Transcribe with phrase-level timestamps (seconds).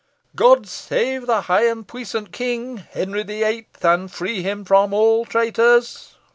[0.35, 5.25] "God save the high and puissant king, Henry the Eighth, and free him from all
[5.25, 6.15] traitors!"